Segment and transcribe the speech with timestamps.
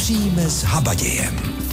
[0.00, 1.69] Vaříme s habadějem.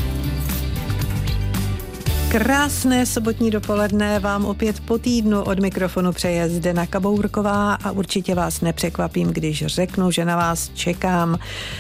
[2.32, 8.62] Krásné sobotní dopoledne vám opět po týdnu od mikrofonu přeje Zdena Kabourková a určitě vás
[8.62, 11.40] nepřekvapím, když řeknu, že na vás čekám.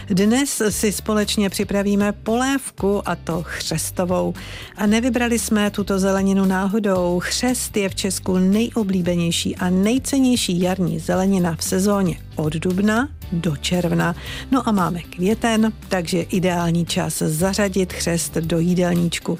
[0.09, 4.33] Dnes si společně připravíme polévku a to chřestovou.
[4.77, 7.19] A nevybrali jsme tuto zeleninu náhodou.
[7.19, 14.15] Chřest je v Česku nejoblíbenější a nejcennější jarní zelenina v sezóně od dubna do června.
[14.51, 19.39] No a máme květen, takže ideální čas zařadit chřest do jídelníčku.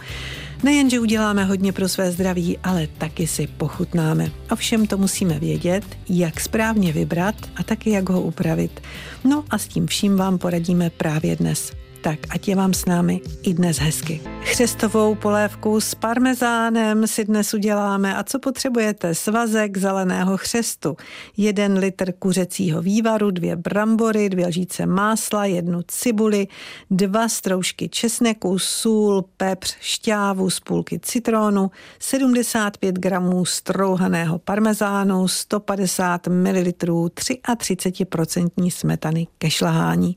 [0.63, 4.31] Nejenže uděláme hodně pro své zdraví, ale taky si pochutnáme.
[4.51, 8.81] Ovšem to musíme vědět, jak správně vybrat a taky jak ho upravit.
[9.23, 13.21] No a s tím vším vám poradíme právě dnes tak ať je vám s námi
[13.43, 14.21] i dnes hezky.
[14.41, 19.15] Chřestovou polévku s parmezánem si dnes uděláme a co potřebujete?
[19.15, 20.97] Svazek zeleného chřestu,
[21.37, 26.47] jeden litr kuřecího vývaru, dvě brambory, dvě lžíce másla, jednu cibuli,
[26.91, 36.71] dva stroužky česneku, sůl, pepř, šťávu z půlky citrónu, 75 gramů strouhaného parmezánu, 150 ml
[36.71, 40.15] 33% smetany ke šlahání.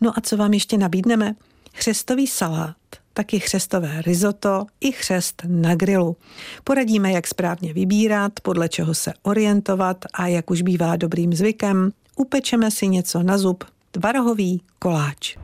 [0.00, 1.31] No a co vám ještě nabídneme?
[1.74, 2.76] Chřestový salát,
[3.12, 6.16] taky chřestové risotto i chřest na grilu.
[6.64, 12.70] Poradíme, jak správně vybírat, podle čeho se orientovat a jak už bývá dobrým zvykem, upečeme
[12.70, 15.36] si něco na zub, tvarohový koláč.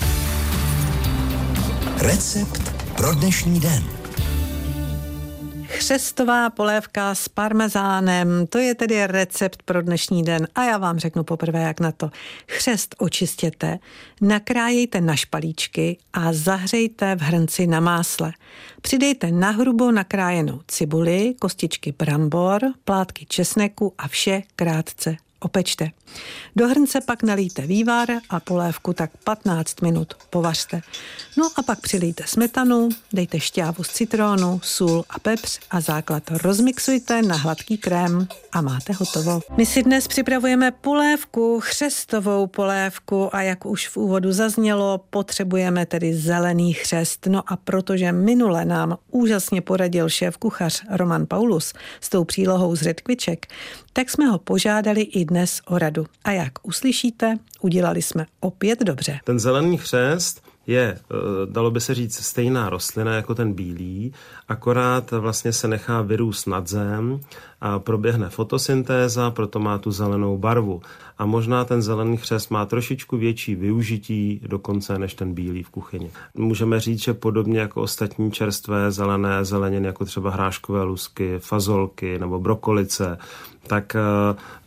[1.98, 3.97] Recept pro dnešní den.
[5.68, 11.24] Chřestová polévka s parmezánem, to je tedy recept pro dnešní den a já vám řeknu
[11.24, 12.10] poprvé, jak na to.
[12.46, 13.78] Chřest očistěte,
[14.20, 18.32] nakrájejte na špalíčky a zahřejte v hrnci na másle.
[18.82, 25.90] Přidejte na hrubo nakrájenou cibuli, kostičky brambor, plátky česneku a vše krátce opečte.
[26.56, 30.80] Do hrnce pak nalijte vývar a polévku tak 15 minut povařte.
[31.36, 37.22] No a pak přilijte smetanu, dejte šťávu z citrónu, sůl a pepř a základ rozmixujte
[37.22, 39.40] na hladký krém a máte hotovo.
[39.56, 46.14] My si dnes připravujeme polévku, chřestovou polévku a jak už v úvodu zaznělo, potřebujeme tedy
[46.14, 47.26] zelený chřest.
[47.26, 52.82] No a protože minule nám úžasně poradil šéf kuchař Roman Paulus s tou přílohou z
[52.82, 53.46] redkviček,
[53.92, 56.06] tak jsme ho požádali i dnes o radu.
[56.24, 59.20] A jak uslyšíte, udělali jsme opět dobře.
[59.24, 61.14] Ten zelený chřest je, eh,
[61.46, 64.12] dalo by se říct, stejná rostlina jako ten bílý,
[64.48, 67.20] akorát vlastně se nechá vyrůst nad zem
[67.60, 70.82] a proběhne fotosyntéza, proto má tu zelenou barvu.
[71.18, 76.10] A možná ten zelený chřest má trošičku větší využití dokonce než ten bílý v kuchyni.
[76.34, 82.40] Můžeme říct, že podobně jako ostatní čerstvé zelené zeleniny, jako třeba hráškové lusky, fazolky nebo
[82.40, 83.18] brokolice,
[83.66, 84.00] tak eh,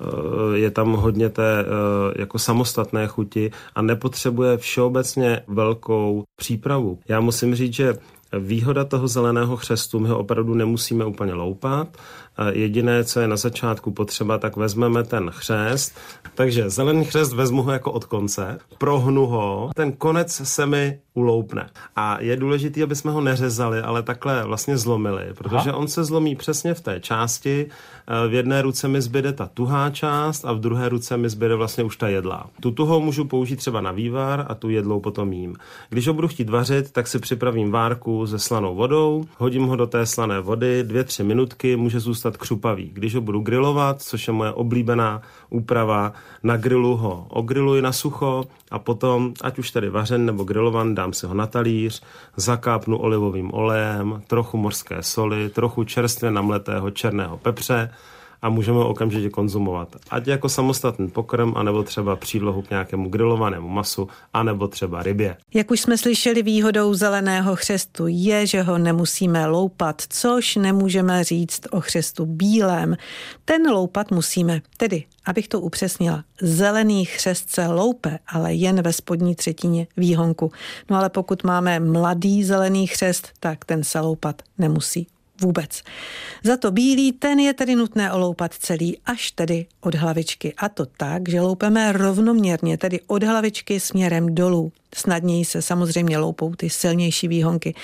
[0.02, 1.66] eh, je tam hodně té
[2.16, 7.00] jako samostatné chuti a nepotřebuje všeobecně velkou přípravu.
[7.08, 7.97] Já musím říct, že
[8.40, 11.97] Výhoda toho zeleného chřestu, my ho opravdu nemusíme úplně loupat.
[12.50, 15.97] Jediné, co je na začátku potřeba, tak vezmeme ten chřest.
[16.35, 21.69] Takže zelený chřest vezmu ho jako od konce, prohnu ho, ten konec se mi uloupne.
[21.96, 25.75] A je důležité, aby jsme ho neřezali, ale takhle vlastně zlomili, protože Aha.
[25.75, 27.68] on se zlomí přesně v té části.
[28.07, 31.56] E, v jedné ruce mi zbyde ta tuhá část a v druhé ruce mi zbyde
[31.56, 32.50] vlastně už ta jedlá.
[32.62, 35.56] Tu tuhou můžu použít třeba na vývar a tu jedlou potom jím.
[35.90, 39.88] Když ho budu chtít vařit, tak si připravím várku se slanou vodou, hodím ho do
[39.88, 42.90] té slané vody, dvě, tři minutky, může zůstat křupavý.
[42.94, 48.44] Když ho budu grilovat, což je moje oblíbená úprava, na grilu ho ogriluji na sucho
[48.72, 52.02] a potom, ať už tedy vařen nebo grilovan, dám si ho na talíř,
[52.36, 57.91] zakápnu olivovým olejem, trochu mořské soli, trochu čerstvě namletého černého pepře,
[58.41, 59.96] a můžeme ho okamžitě konzumovat.
[60.09, 65.38] Ať jako samostatný pokrm, anebo třeba přílohu k nějakému grilovanému masu, anebo třeba rybě.
[65.53, 71.62] Jak už jsme slyšeli, výhodou zeleného chřestu je, že ho nemusíme loupat, což nemůžeme říct
[71.72, 72.96] o chřestu bílém.
[73.46, 79.35] Ten loupat musíme, tedy Abych to upřesnila, zelený chřest se loupe, ale jen ve spodní
[79.35, 80.52] třetině výhonku.
[80.90, 85.08] No ale pokud máme mladý zelený chřest, tak ten se loupat nemusí
[85.41, 85.82] vůbec.
[86.43, 90.53] Za to bílý, ten je tedy nutné oloupat celý, až tedy od hlavičky.
[90.58, 94.72] A to tak, že loupeme rovnoměrně, tedy od hlavičky směrem dolů.
[94.96, 97.76] Snadněji se samozřejmě loupou ty silnější výhonky.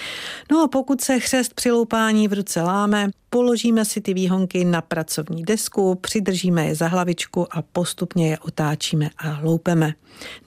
[0.52, 4.82] No a pokud se chřest při loupání v ruce láme, položíme si ty výhonky na
[4.82, 9.94] pracovní desku, přidržíme je za hlavičku a postupně je otáčíme a loupeme.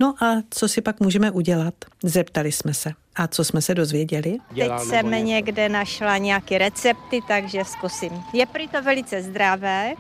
[0.01, 1.75] No a co si pak můžeme udělat?
[2.03, 2.93] Zeptali jsme se.
[3.21, 4.39] A co jsme se dozvěděli?
[4.55, 8.13] Teď jsem někde našla nějaké recepty, takže zkusím.
[8.33, 9.93] Je prý to velice zdravé,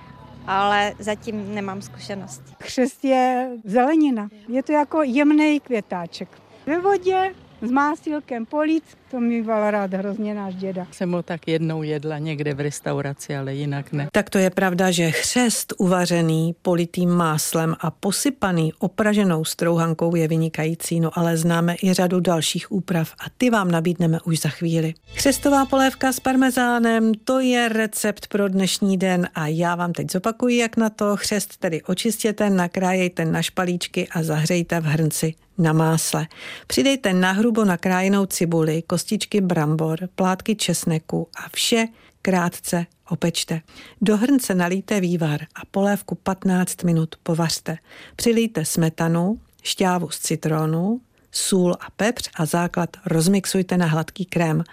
[0.46, 2.52] ale zatím nemám zkušenosti.
[2.58, 4.28] Křest je zelenina.
[4.48, 6.28] Je to jako jemný květáček.
[6.66, 10.86] Ve vodě s másilkem polít, to mi byl rád hrozně náš děda.
[10.92, 14.08] Jsem ho tak jednou jedla někde v restauraci, ale jinak ne.
[14.12, 21.00] Tak to je pravda, že chřest uvařený politým máslem a posypaný opraženou strouhankou je vynikající,
[21.00, 24.94] no ale známe i řadu dalších úprav a ty vám nabídneme už za chvíli.
[25.14, 30.58] Chřestová polévka s parmezánem, to je recept pro dnešní den a já vám teď zopakuji,
[30.58, 31.16] jak na to.
[31.16, 36.26] Chřest tedy očistěte, nakrájejte na špalíčky a zahřejte v hrnci na másle.
[36.66, 41.86] Přidejte na hrubo nakrájenou cibuli, kostičky brambor, plátky česneku a vše
[42.22, 43.60] krátce opečte.
[44.00, 47.78] Do hrnce nalijte vývar a polévku 15 minut povařte.
[48.16, 51.00] Přilijte smetanu, šťávu z citronu,
[51.32, 54.64] sůl a pepř a základ rozmixujte na hladký krém.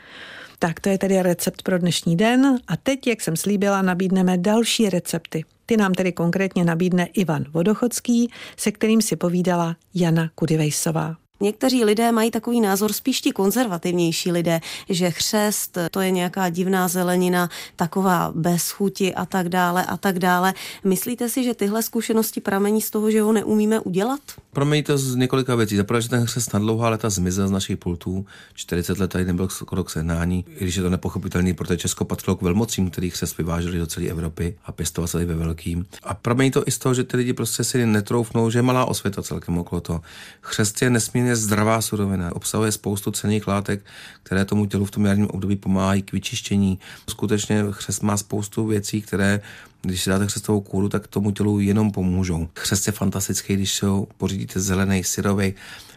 [0.59, 4.89] Tak to je tedy recept pro dnešní den a teď, jak jsem slíbila, nabídneme další
[4.89, 5.45] recepty.
[5.65, 11.15] Ty nám tedy konkrétně nabídne Ivan Vodochodský, se kterým si povídala Jana Kudivejsová.
[11.39, 16.87] Někteří lidé mají takový názor, spíš ti konzervativnější lidé, že chřest to je nějaká divná
[16.87, 20.53] zelenina, taková bez chuti a tak dále a tak dále.
[20.83, 24.19] Myslíte si, že tyhle zkušenosti pramení z toho, že ho neumíme udělat?
[24.53, 25.77] Pramení to z několika věcí.
[25.77, 28.25] Zaprvé, že ten chřest na dlouhá leta zmizel z našich pultů.
[28.53, 32.35] 40 let tady nebyl skoro k sehnání, i když je to nepochopitelný, protože Česko patřilo
[32.35, 35.85] k velmocím, který chřest vyváželi do celé Evropy a pěstovali ve velkým.
[36.03, 38.85] A pramení to i z toho, že ty lidi prostě si netroufnou, že je malá
[38.85, 40.01] osvěta celkem okolo toho.
[40.41, 42.35] Chřest je nesmírně nesmírně zdravá surovina.
[42.35, 43.85] Obsahuje spoustu cených látek,
[44.23, 46.79] které tomu tělu v tom jarním období pomáhají k vyčištění.
[47.09, 49.41] Skutečně chřest má spoustu věcí, které
[49.81, 52.47] když si dáte chřestovou kůru, tak tomu tělu jenom pomůžou.
[52.55, 55.53] Chřest je fantastický, když ho pořídíte zelený, syrový,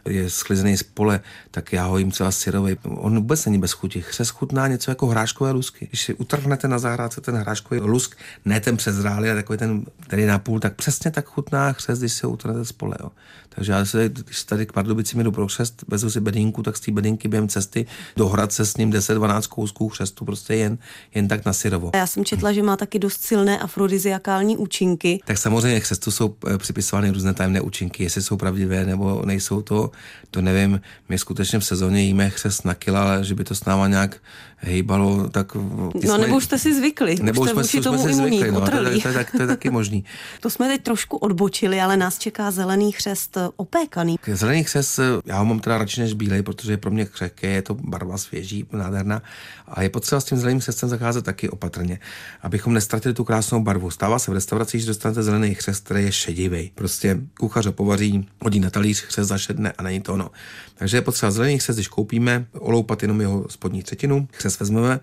[0.09, 2.77] je sklizený z pole, tak já ho jim třeba syrový.
[2.85, 4.01] On vůbec není bez chuti.
[4.03, 5.87] Chřest chutná něco jako hráškové lusky.
[5.87, 10.27] Když si utrhnete na zahrádce ten hráškový lusk, ne ten přezrálý, ale takový ten, který
[10.27, 12.97] na půl, tak přesně tak chutná chřest, když ho utrhnete z pole.
[13.01, 13.11] Jo.
[13.55, 16.81] Takže já se, když tady k Pardubicím jdu pro křest, vezu si bedínku, tak z
[16.81, 17.87] té bedínky během cesty
[18.17, 20.79] do Hradce s ním 10-12 kousků křestu prostě jen,
[21.15, 21.91] jen tak na syrovo.
[21.95, 25.21] Já jsem četla, že má taky dost silné afrodiziakální účinky.
[25.25, 29.91] Tak samozřejmě křestu jsou eh, připisovány různé tajemné účinky, jestli jsou pravdivé nebo nejsou to,
[30.31, 30.81] to nevím.
[31.09, 34.21] My skutečně v sezóně jíme chřest na kila, ale že by to s náma nějak
[34.57, 35.55] hejbalo, tak...
[35.55, 38.53] No jsme, nebo už jste si zvykli, nebo už jste jsme, tomu jsme si zvykli,
[38.53, 40.05] no, to, to, to, to, to, je taky možný.
[40.41, 44.17] to jsme teď trošku odbočili, ale nás čeká zelený chřest opékaný.
[44.33, 47.63] Zelený chřest, já ho mám teda radši než bílej, protože je pro mě křehké, je
[47.63, 49.23] to barva svěží, nádherná
[49.69, 52.01] a je potřeba s tím zeleným chřestem zacházet taky opatrně,
[52.43, 53.91] abychom nestratili tu krásnou barvu.
[53.91, 56.73] Stává se v restauraci, že dostanete zelený chřest, který je šedivý.
[56.75, 60.31] Prostě kuchař ho povaří, hodí na talíř, chřest zašedne a není to ono.
[60.75, 65.01] Takže je potřeba zelený chřest, když koupíme, oloupat jenom jeho spodní třetinu, chřest vezmeme,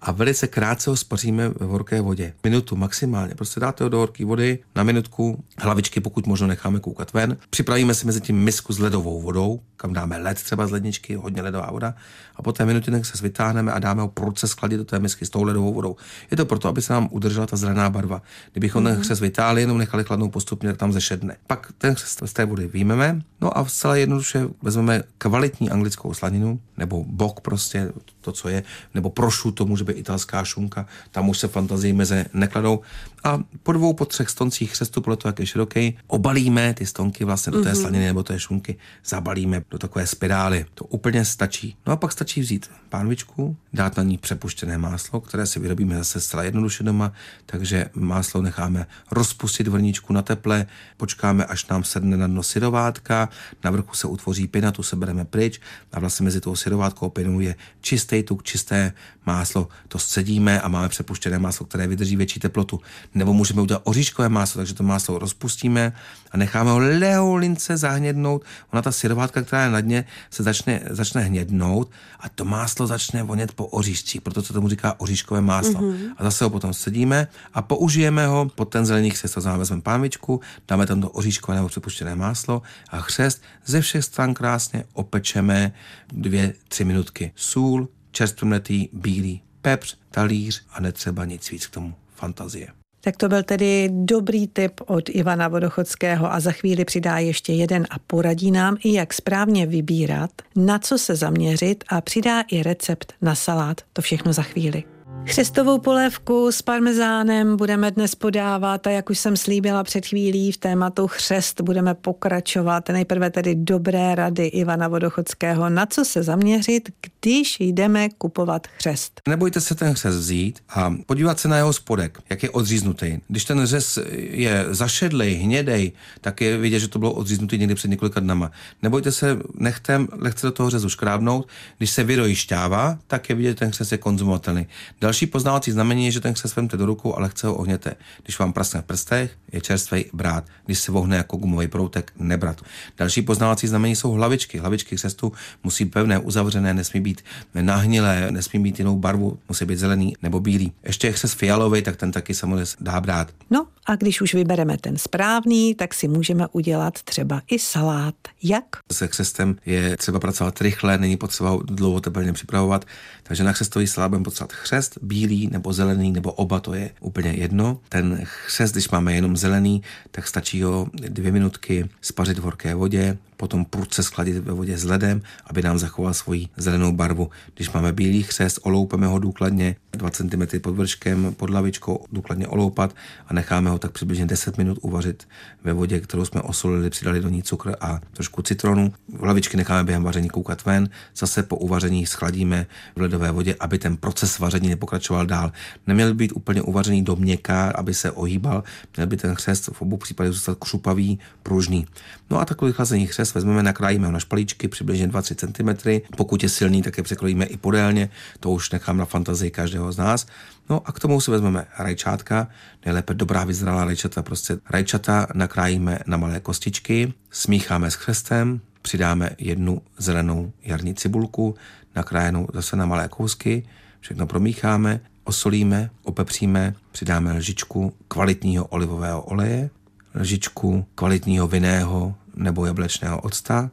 [0.00, 2.32] a velice krátce ho spaříme v horké vodě.
[2.44, 3.34] Minutu maximálně.
[3.34, 7.36] Prostě dáte ho do horké vody na minutku, hlavičky pokud možno necháme koukat ven.
[7.50, 11.42] Připravíme si mezi tím misku s ledovou vodou, kam dáme led třeba z ledničky, hodně
[11.42, 11.94] ledová voda.
[12.36, 15.30] A po té minutě se vytáhneme a dáme ho prudce skladit do té misky s
[15.30, 15.96] tou ledovou vodou.
[16.30, 18.22] Je to proto, aby se nám udržela ta zelená barva.
[18.52, 18.94] Kdybychom mm-hmm.
[18.94, 21.36] ten chřest vytáhli, jenom nechali chladnou postupně, tak tam zešedne.
[21.46, 26.60] Pak ten chřest z té vody vyjmeme, no a zcela jednoduše vezmeme kvalitní anglickou slaninu,
[26.76, 28.62] nebo bok prostě, to, co je,
[28.94, 32.80] nebo prošu, to může být italská šunka, tam už se fantazii meze nekladou.
[33.24, 37.24] A po dvou, po třech stoncích chřestu, podle toho, jak je široký, obalíme ty stonky
[37.24, 37.80] vlastně do té mm-hmm.
[37.80, 40.66] slaniny nebo té šunky, zabalíme do takové spirály.
[40.74, 41.76] To úplně stačí.
[41.86, 46.20] No a pak stačí vzít pánvičku, dát na ní přepuštěné máslo, které si vyrobíme zase
[46.20, 47.12] zcela jednoduše doma,
[47.46, 53.28] takže máslo necháme rozpustit vrníčku na teple, počkáme, až nám sedne na dno syrovátka,
[53.64, 55.60] na vrchu se utvoří pěna, tu se bereme pryč
[55.92, 58.92] a vlastně mezi tou syrovátkou a pěnou je čistý tuk, čisté
[59.26, 62.80] máslo, to scedíme a máme přepuštěné máslo, které vydrží větší teplotu.
[63.14, 65.92] Nebo můžeme udělat oříškové máslo, takže to máslo rozpustíme
[66.30, 68.44] a necháme ho leholince zahnědnout.
[68.72, 73.22] Ona ta syrovátka, která je na dně, se začne, začne hnědnout a to máslo začne
[73.22, 75.80] vonět po oříšcích, proto se tomu říká oříškové máslo.
[75.80, 76.14] Mm-hmm.
[76.16, 79.34] A zase ho potom sedíme a použijeme ho pod ten zelený chřest.
[79.34, 84.04] To znamená, vezmeme pánvičku, dáme tam to oříškové nebo přepuštěné máslo a chřest ze všech
[84.04, 85.72] stran krásně opečeme
[86.12, 87.32] dvě, tři minutky.
[87.36, 91.94] Sůl, čerstvnetý, bílý pepř, talíř a netřeba nic víc k tomu.
[92.14, 92.68] Fantazie.
[93.08, 97.86] Tak to byl tedy dobrý tip od Ivana Vodochodského a za chvíli přidá ještě jeden
[97.90, 103.12] a poradí nám i jak správně vybírat, na co se zaměřit a přidá i recept
[103.22, 103.80] na salát.
[103.92, 104.84] To všechno za chvíli.
[105.28, 110.56] Chřestovou polévku s parmezánem budeme dnes podávat a jak už jsem slíbila před chvílí v
[110.56, 112.88] tématu chřest budeme pokračovat.
[112.88, 119.20] Nejprve tedy dobré rady Ivana Vodochodského, na co se zaměřit, když jdeme kupovat chřest.
[119.28, 123.18] Nebojte se ten chřest vzít a podívat se na jeho spodek, jak je odříznutý.
[123.28, 127.88] Když ten řez je zašedlej, hnědej, tak je vidět, že to bylo odříznutý někdy před
[127.88, 128.50] několika dnama.
[128.82, 131.48] Nebojte se, nechte lehce do toho řezu škrábnout.
[131.78, 134.66] Když se vyrojí šťáva, tak je vidět, že ten chřest je konzumovatelný.
[135.00, 137.94] Další poznávací znamení je, že ten chřest vemte do rukou a lehce ho ohněte.
[138.22, 140.44] Když vám prasne v prstech, je čerstvý brát.
[140.66, 142.60] Když se vohne jako gumový proutek, nebrat.
[142.98, 144.58] Další poznávací znamení jsou hlavičky.
[144.58, 145.32] Hlavičky chřestu
[145.64, 147.24] musí pevné, uzavřené, nesmí být
[147.54, 150.72] nahnilé, nesmí být jinou barvu, musí být zelený nebo bílý.
[150.84, 153.32] Ještě je chřest fialový, tak ten taky samozřejmě dá brát.
[153.50, 158.14] No a když už vybereme ten správný, tak si můžeme udělat třeba i salát.
[158.42, 158.64] Jak?
[158.92, 162.84] Se křestem je třeba pracovat rychle, není potřeba dlouho tepelně připravovat,
[163.28, 167.30] takže na křestový salát budeme potřebovat chřest, bílý nebo zelený, nebo oba, to je úplně
[167.30, 167.80] jedno.
[167.88, 173.18] Ten chřest, když máme jenom zelený, tak stačí ho dvě minutky spařit v horké vodě,
[173.38, 177.30] potom prudce skladit ve vodě s ledem, aby nám zachoval svoji zelenou barvu.
[177.54, 182.94] Když máme bílý chřest, oloupeme ho důkladně, 2 cm pod vrškem, pod lavičkou, důkladně oloupat
[183.26, 185.28] a necháme ho tak přibližně 10 minut uvařit
[185.64, 188.92] ve vodě, kterou jsme osolili, přidali do ní cukr a trošku citronu.
[189.18, 192.66] V lavičky necháme během vaření koukat ven, zase po uvaření schladíme
[192.96, 195.52] v ledové vodě, aby ten proces vaření nepokračoval dál.
[195.86, 198.64] Neměl být úplně uvařený do měkká, aby se ohýbal,
[198.96, 201.86] měl by ten chřest v obou případech zůstat křupavý, pružný.
[202.30, 206.00] No a takový chlazení chřest vezmeme, nakrájíme ho na špalíčky přibližně 2-3 cm.
[206.16, 209.96] Pokud je silný, tak je překrojíme i podélně, to už nechám na fantazii každého z
[209.96, 210.26] nás.
[210.70, 212.48] No a k tomu si vezmeme rajčátka,
[212.84, 219.82] nejlépe dobrá vyzralá rajčata, prostě rajčata nakrájíme na malé kostičky, smícháme s chřestem, přidáme jednu
[219.98, 221.54] zelenou jarní cibulku,
[221.96, 223.66] nakrájenou zase na malé kousky,
[224.00, 229.70] všechno promícháme, osolíme, opepříme, přidáme lžičku kvalitního olivového oleje,
[230.14, 233.70] lžičku kvalitního vinného nebo jablečného octa,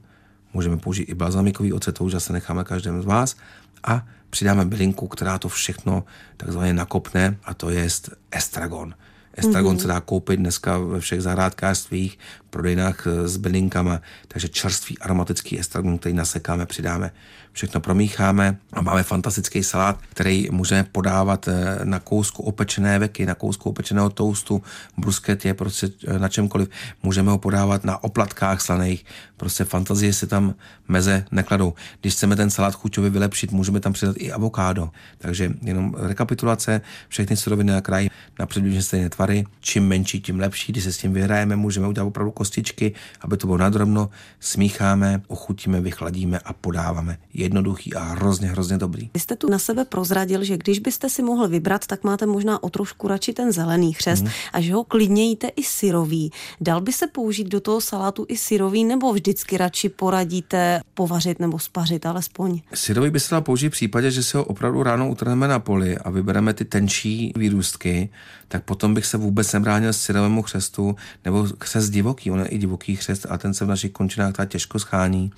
[0.54, 3.36] můžeme použít i balzamikový ocet, to už zase necháme každému z vás
[3.84, 6.04] a přidáme bylinku, která to všechno
[6.38, 7.88] takzvaně nakopne a to je
[8.32, 8.94] estragon.
[9.34, 9.82] Estragon mm-hmm.
[9.82, 12.20] se dá koupit dneska ve všech zahrádkářstvích,
[12.56, 17.12] prodejnách s bylinkama, takže čerstvý aromatický estragon, který nasekáme, přidáme
[17.56, 23.36] všechno promícháme a máme fantastický salát, který můžeme podávat eh, na kousku opečené veky, na
[23.36, 24.64] kousku opečeného toustu,
[24.98, 26.70] brusket je prostě eh, na čemkoliv.
[27.04, 29.06] Můžeme ho podávat na oplatkách slaných,
[29.38, 30.56] prostě fantazie si tam
[30.88, 31.74] meze nekladou.
[32.02, 34.90] Když chceme ten salát chuťově vylepšit, můžeme tam přidat i avokádo.
[35.18, 38.10] Takže jenom rekapitulace, všechny suroviny na kraji
[38.40, 40.72] na přibližně stejné tvary, čím menší, tím lepší.
[40.72, 44.10] Když se s tím vyhrajeme, můžeme udělat opravdu kostičky, aby to bylo nadrobno,
[44.40, 47.18] smícháme, ochutíme, vychladíme a podáváme.
[47.34, 49.10] Je jednoduchý a hrozně, hrozně dobrý.
[49.14, 52.64] Vy jste tu na sebe prozradil, že když byste si mohl vybrat, tak máte možná
[52.64, 54.30] o trošku radši ten zelený chřest mm.
[54.54, 56.32] a že ho klidně jíte i syrový.
[56.62, 61.60] Dal by se použít do toho salátu i syrový nebo vždycky radši poradíte povařit nebo
[61.60, 62.62] spařit alespoň?
[62.74, 65.98] Syrový by se dal použít v případě, že se ho opravdu ráno utrhneme na poli
[65.98, 68.10] a vybereme ty tenčí výrůstky,
[68.48, 72.32] tak potom bych se vůbec nebránil syrovému křestu nebo křest divoký.
[72.36, 75.32] On je i divoký křest a ten se v našich končinách těžko schání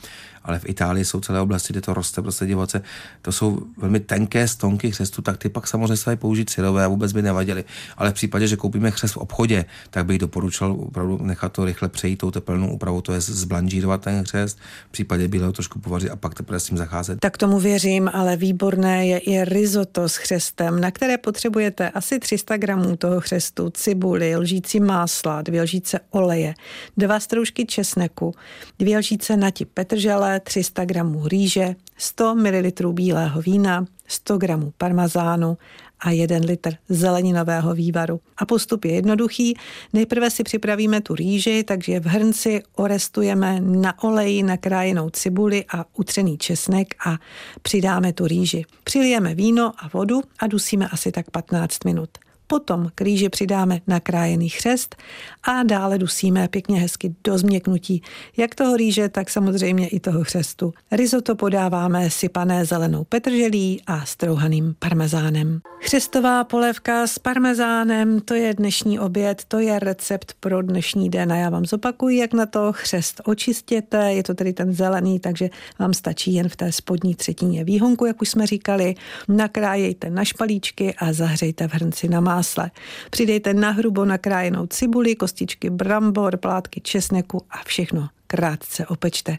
[0.47, 2.81] ale v Itálii jsou celé oblasti, kde to roste prostě divoce.
[3.21, 7.13] To jsou velmi tenké stonky chřestu, tak ty pak samozřejmě se použít syrové a vůbec
[7.13, 7.63] by nevadily.
[7.97, 11.89] Ale v případě, že koupíme křest v obchodě, tak bych doporučil opravdu nechat to rychle
[11.89, 16.15] přejít tou tepelnou úpravou, to je zblanžírovat ten křest, v případě bílého trošku povařit a
[16.15, 17.19] pak teprve s tím zacházet.
[17.19, 22.57] Tak tomu věřím, ale výborné je i risotto s chřestem, na které potřebujete asi 300
[22.57, 26.53] gramů toho chřestu, cibuli, lžíci másla, dvě lžíce oleje,
[26.97, 28.33] dva stroužky česneku,
[28.79, 35.57] dvě lžíce nati petržele, 300 gramů rýže, 100 ml bílého vína, 100 gramů parmazánu
[35.99, 38.19] a 1 litr zeleninového vývaru.
[38.37, 39.57] A postup je jednoduchý.
[39.93, 46.37] Nejprve si připravíme tu rýži, takže v hrnci orestujeme na oleji nakrájenou cibuli a utřený
[46.37, 47.17] česnek a
[47.61, 48.65] přidáme tu rýži.
[48.83, 52.09] Přilijeme víno a vodu a dusíme asi tak 15 minut.
[52.47, 54.95] Potom k rýži přidáme nakrájený chřest
[55.43, 58.01] a dále dusíme pěkně hezky do změknutí.
[58.37, 60.73] Jak toho rýže, tak samozřejmě i toho chřestu.
[60.91, 65.61] Risotto podáváme sypané zelenou petrželí a strouhaným parmezánem.
[65.79, 71.35] Chřestová polévka s parmezánem, to je dnešní oběd, to je recept pro dnešní den a
[71.35, 74.13] já vám zopakuji, jak na to chřest očistěte.
[74.13, 75.49] Je to tedy ten zelený, takže
[75.79, 78.95] vám stačí jen v té spodní třetině výhonku, jak už jsme říkali.
[79.27, 82.71] Nakrájejte na špalíčky a zahřejte v hrnci na másle.
[83.09, 89.37] Přidejte na hrubo nakrájenou cibuli, kostičky brambor, plátky česneku a všechno krátce opečte.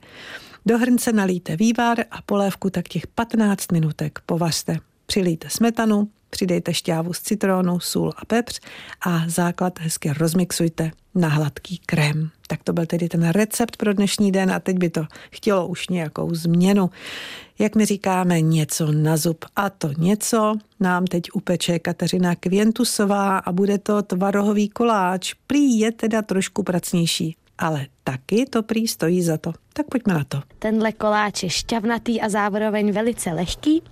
[0.67, 4.79] Do hrnce nalijte vývar a polévku tak těch 15 minutek povařte.
[5.07, 8.61] Přilijte smetanu, přidejte šťávu z citronu, sůl a pepř
[9.07, 12.31] a základ hezky rozmixujte na hladký krém.
[12.47, 15.89] Tak to byl tedy ten recept pro dnešní den a teď by to chtělo už
[15.89, 16.91] nějakou změnu.
[17.59, 19.45] Jak my říkáme, něco na zub.
[19.57, 25.35] A to něco nám teď upeče Kateřina Kvěntusová a bude to tvarohový koláč.
[25.47, 29.53] Prý je teda trošku pracnější, ale taky to prý stojí za to.
[29.73, 30.43] Tak pojďme na to.
[30.59, 33.83] Tenhle koláč je šťavnatý a zároveň velice lehký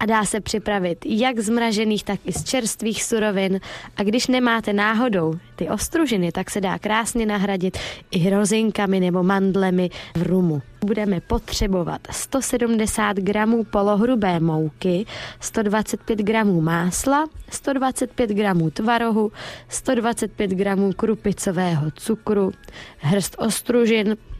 [0.00, 3.60] a dá se připravit jak z mražených, tak i z čerstvých surovin.
[3.96, 7.78] A když nemáte náhodou ty ostružiny, tak se dá krásně nahradit
[8.10, 10.62] i hrozinkami nebo mandlemi v rumu.
[10.84, 15.06] Budeme potřebovat 170 gramů polohrubé mouky,
[15.40, 19.32] 125 gramů másla, 125 gramů tvarohu,
[19.68, 22.52] 125 gramů krupicového cukru,
[22.98, 23.61] hrst ostružin,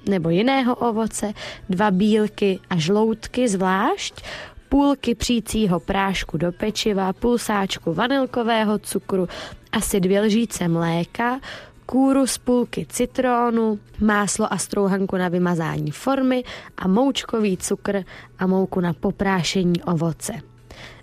[0.08, 1.32] nebo jiného ovoce,
[1.68, 4.22] dva bílky a žloutky zvlášť,
[4.68, 9.28] půlky přícího prášku do pečiva, půl sáčku vanilkového cukru,
[9.72, 11.40] asi dvě lžíce mléka,
[11.86, 16.44] kůru z půlky citrónu, máslo a strouhanku na vymazání formy
[16.76, 18.04] a moučkový cukr
[18.38, 20.51] a mouku na poprášení ovoce.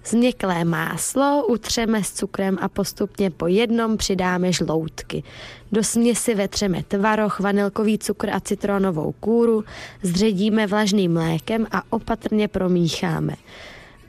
[0.09, 5.23] Změklé máslo utřeme s cukrem a postupně po jednom přidáme žloutky.
[5.71, 9.63] Do směsi vetřeme tvaroh, vanilkový cukr a citronovou kůru,
[10.03, 13.33] zředíme vlažným mlékem a opatrně promícháme.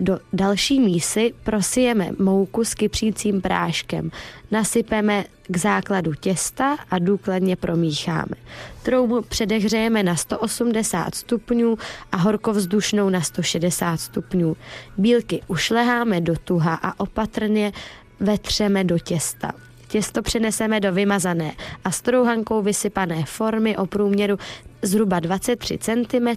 [0.01, 4.11] Do další mísy prosijeme mouku s kypřícím práškem.
[4.51, 8.35] Nasypeme k základu těsta a důkladně promícháme.
[8.83, 11.79] Troubu předehřejeme na 180 stupňů
[12.13, 14.57] a horkovzdušnou na 160 stupňů.
[14.99, 17.73] Bílky ušleháme do tuha a opatrně
[18.21, 19.53] vetřeme do těsta.
[19.89, 21.53] Těsto přeneseme do vymazané
[21.85, 24.39] a strouhankou vysypané formy o průměru
[24.83, 26.29] zhruba 23 cm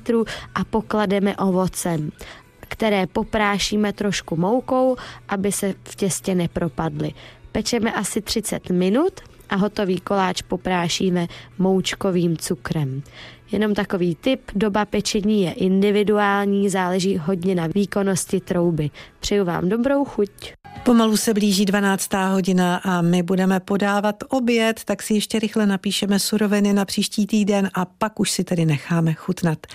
[0.56, 2.12] a poklademe ovocem
[2.74, 4.96] které poprášíme trošku moukou,
[5.30, 7.14] aby se v těstě nepropadly.
[7.52, 9.14] Pečeme asi 30 minut
[9.50, 11.28] a hotový koláč poprášíme
[11.60, 13.04] moučkovým cukrem.
[13.52, 18.90] Jenom takový tip, doba pečení je individuální, záleží hodně na výkonnosti trouby.
[19.20, 20.54] Přeju vám dobrou chuť.
[20.84, 22.10] Pomalu se blíží 12.
[22.14, 27.70] hodina a my budeme podávat oběd, tak si ještě rychle napíšeme suroviny na příští týden
[27.74, 29.68] a pak už si tedy necháme chutnat.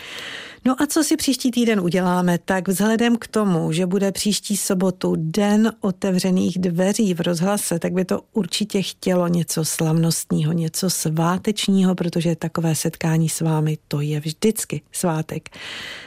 [0.65, 2.39] No a co si příští týden uděláme?
[2.39, 8.05] Tak vzhledem k tomu, že bude příští sobotu den otevřených dveří v rozhlase, tak by
[8.05, 14.81] to určitě chtělo něco slavnostního, něco svátečního, protože takové setkání s vámi to je vždycky
[14.93, 15.49] svátek.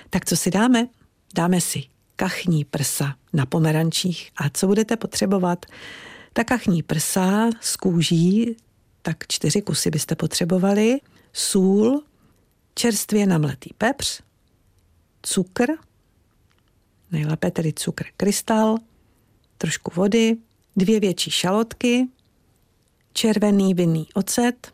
[0.09, 0.87] Tak co si dáme?
[1.35, 1.90] Dáme si
[2.21, 4.31] kachní prsa na pomerančích.
[4.37, 5.65] A co budete potřebovat?
[6.33, 8.55] Ta kachní prsa z kůží,
[9.01, 10.99] tak čtyři kusy byste potřebovali,
[11.33, 12.03] sůl,
[12.75, 14.21] čerstvě namletý pepř,
[15.21, 15.65] cukr,
[17.11, 18.77] nejlépe tedy cukr krystal,
[19.57, 20.37] trošku vody,
[20.75, 22.07] dvě větší šalotky,
[23.13, 24.73] červený vinný ocet,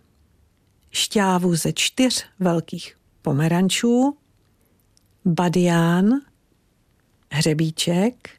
[0.91, 4.17] šťávu ze čtyř velkých pomerančů,
[5.25, 6.26] badián,
[7.29, 8.29] hřebíček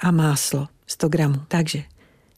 [0.00, 1.40] a máslo 100 gramů.
[1.48, 1.82] Takže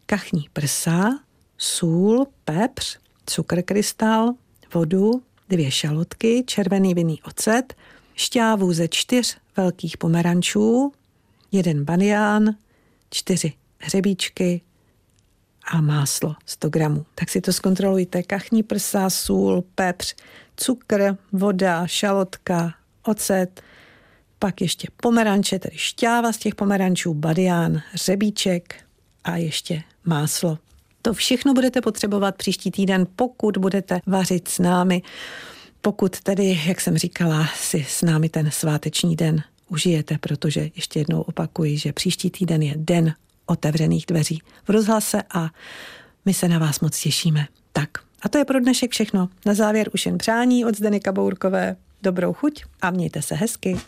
[0.07, 1.21] kachní prsa,
[1.59, 4.33] sůl, pepř, cukr krystal,
[4.75, 7.75] vodu, dvě šalotky, červený vinný ocet,
[8.15, 10.93] šťávu ze čtyř velkých pomerančů,
[11.53, 12.55] jeden banián,
[13.11, 14.61] čtyři hřebíčky
[15.65, 17.07] a máslo 100 gramů.
[17.15, 18.23] Tak si to zkontrolujte.
[18.23, 20.15] Kachní prsa, sůl, pepř,
[20.57, 23.63] cukr, voda, šalotka, ocet,
[24.39, 28.75] pak ještě pomeranče, tedy šťáva z těch pomerančů, badián, hřebíček
[29.25, 30.59] a ještě máslo.
[31.03, 35.03] To všechno budete potřebovat příští týden, pokud budete vařit s námi.
[35.81, 41.21] Pokud tedy, jak jsem říkala, si s námi ten sváteční den užijete, protože ještě jednou
[41.21, 43.15] opakuji, že příští týden je den
[43.47, 45.51] otevřených dveří v rozhlase a
[46.25, 47.47] my se na vás moc těšíme.
[47.73, 47.89] Tak,
[48.23, 49.29] a to je pro dnešek všechno.
[49.47, 51.77] Na závěr už jen přání od Zdeny Kabourkové.
[52.03, 53.79] Dobrou chuť a mějte se hezky.